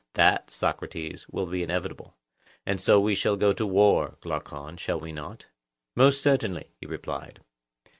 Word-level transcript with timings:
That, 0.15 0.49
Socrates, 0.49 1.27
will 1.29 1.45
be 1.45 1.61
inevitable. 1.61 2.17
And 2.65 2.81
so 2.81 2.99
we 2.99 3.13
shall 3.13 3.35
go 3.35 3.53
to 3.53 3.67
war, 3.67 4.17
Glaucon. 4.21 4.75
Shall 4.77 4.99
we 4.99 5.11
not? 5.11 5.45
Most 5.93 6.23
certainly, 6.23 6.71
he 6.79 6.87
replied. 6.87 7.39